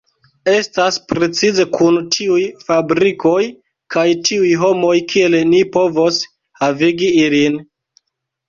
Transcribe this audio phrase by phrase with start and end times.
[0.51, 3.43] Estas precize kun tiuj fabrikoj
[3.97, 6.21] kaj tiuj homoj kiel ni povos
[6.63, 7.63] havigi ilin.